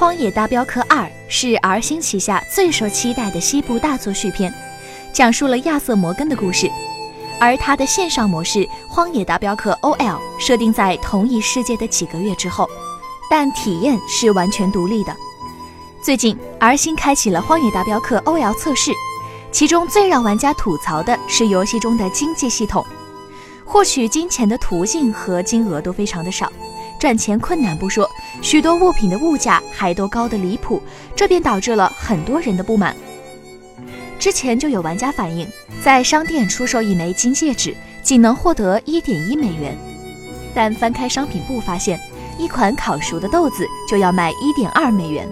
[0.00, 4.50] 荒野大镖客二》是 R 星旗下最受期待的西部大作续篇，
[5.12, 6.70] 讲述了亚瑟·摩根的故事。
[7.38, 9.98] 而它的线上模式《荒野大镖客 OL》
[10.38, 12.66] 设定在同一世界的几个月之后，
[13.30, 15.14] 但体验是完全独立的。
[16.02, 18.92] 最近，R 星开启了《荒野大镖客 OL》测试，
[19.52, 22.82] 其中最让玩家吐槽的是游戏中的经济系统，
[23.66, 26.50] 获取金钱的途径和金额都非常的少，
[27.00, 28.06] 赚钱困难不说，
[28.42, 30.82] 许多物品的物价还都高得离谱，
[31.16, 32.94] 这便导致了很多人的不满。
[34.18, 35.48] 之前就有玩家反映，
[35.82, 39.74] 在商店出售一枚金戒指，仅能获得一点一美元，
[40.54, 41.98] 但翻开商品部发现，
[42.36, 45.26] 一款烤熟的豆子就要卖一点二美元。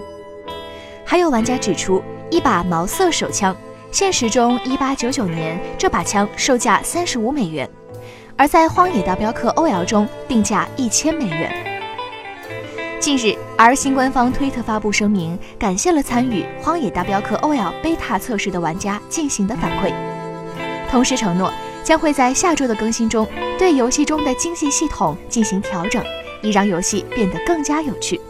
[1.05, 3.55] 还有玩家指出，一把毛瑟手枪，
[3.91, 7.69] 现实中一八九九年这把枪售价三十五美元，
[8.39, 11.51] 而在《荒野大镖客 OL》中定价一千美元。
[12.97, 19.91] 近日，R 星官方推特发布声明，感谢了参与《荒野大镖客 OL》beta 测试的玩家进行的反馈，
[20.89, 21.51] 同时承诺
[21.83, 23.27] 将会在下周的更新中
[23.57, 26.01] 对游戏中的经济系统进行调整，
[26.41, 28.21] 以让游戏变得更加有趣。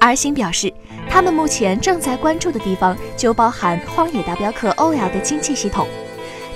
[0.00, 0.74] R 星表示，
[1.08, 5.86] 他们目前正在关注的地方就包含《荒野大镖客 OL》的经济系统。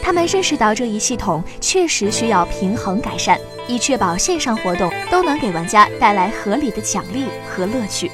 [0.05, 8.11] 他们认识到这一系统确实需要平衡改善，以确保线上活动都能给玩家带来合理的奖励和乐趣。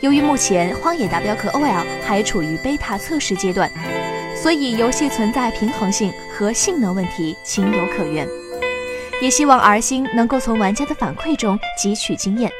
[0.00, 1.60] 由于目前《荒野大镖客 OL》
[2.06, 3.70] 还处于 beta 测试阶段，
[4.34, 8.26] 所以游戏存在平衡性和性能问题情有可原。
[9.20, 12.50] 也希望 R 星能够从玩家的反馈中汲取经验，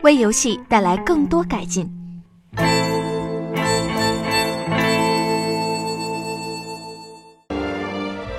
[0.00, 1.88] 为游戏带来更多改进。